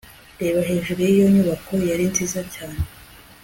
Reba 0.39 0.61
hejuru 0.69 0.99
yiyo 1.07 1.27
nyubako 1.35 1.73
yari 1.89 2.05
nziza 2.11 2.39
cyane 2.53 2.79